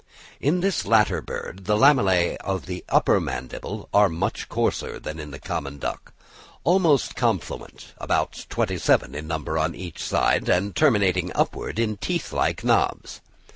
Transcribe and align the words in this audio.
In 0.39 0.61
this 0.61 0.83
latter 0.87 1.21
bird 1.21 1.65
the 1.65 1.77
lamellæ 1.77 2.35
of 2.37 2.65
the 2.65 2.83
upper 2.89 3.19
mandible 3.19 3.87
are 3.93 4.09
much 4.09 4.49
coarser 4.49 4.99
than 4.99 5.19
in 5.19 5.29
the 5.29 5.37
common 5.37 5.77
duck, 5.77 6.11
almost 6.63 7.15
confluent, 7.15 7.93
about 7.99 8.47
twenty 8.49 8.79
seven 8.79 9.13
in 9.13 9.27
number 9.27 9.59
on 9.59 9.75
each 9.75 10.01
side, 10.03 10.49
and 10.49 10.75
terminating 10.75 11.31
upward 11.35 11.77
in 11.77 11.97
teeth 11.97 12.33
like 12.33 12.63
knobs. 12.63 13.21